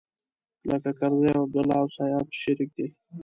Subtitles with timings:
[0.69, 2.87] لکه کرزی او عبدالله او سياف چې شريک دی.